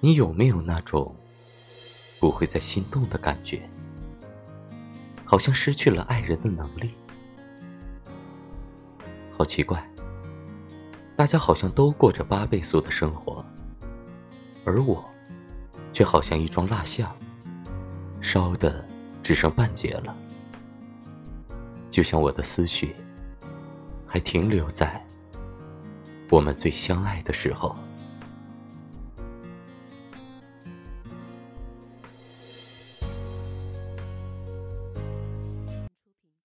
[0.00, 1.14] 你有没有那种
[2.20, 3.68] 不会再心动的感觉？
[5.24, 6.94] 好像失去了爱人的能力。
[9.36, 9.84] 好奇怪
[11.16, 13.44] 大家好像都过着八倍速的生活
[14.64, 15.04] 而我
[15.92, 17.14] 却好像一桩蜡像
[18.20, 18.84] 烧的
[19.22, 20.16] 只剩半截了。
[21.90, 22.94] 就像我的思绪
[24.06, 25.04] 还停留在
[26.30, 27.76] 我们最相爱的时候。